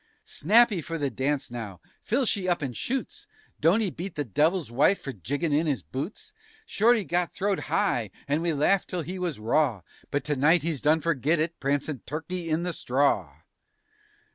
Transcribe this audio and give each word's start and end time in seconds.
Snappy 0.25 0.81
for 0.81 0.97
the 0.97 1.11
dance, 1.11 1.51
now, 1.51 1.79
fill 2.01 2.25
she 2.25 2.47
up 2.49 2.63
and 2.63 2.75
shoots! 2.75 3.27
(Don't 3.59 3.81
he 3.81 3.91
beat 3.91 4.15
the 4.15 4.23
devil's 4.23 4.71
wife 4.71 4.99
for 4.99 5.13
jiggin' 5.13 5.53
in 5.53 5.67
'is 5.67 5.83
boots?) 5.83 6.33
Shorty 6.65 7.03
got 7.03 7.31
throwed 7.31 7.59
high 7.69 8.09
and 8.27 8.41
we 8.41 8.51
laughed 8.51 8.89
till 8.89 9.01
he 9.03 9.19
was 9.19 9.37
raw, 9.39 9.83
_But 10.11 10.23
tonight 10.23 10.63
he's 10.63 10.81
done 10.81 11.01
forgot 11.01 11.37
it 11.37 11.59
prancin' 11.59 12.01
"Turkey 12.07 12.49
in 12.49 12.63
the 12.63 12.73
Straw." 12.73 13.41